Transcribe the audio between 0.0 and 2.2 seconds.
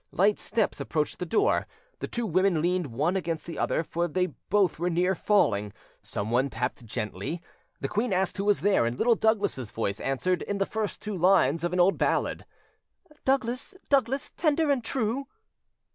Light steps approached the door. The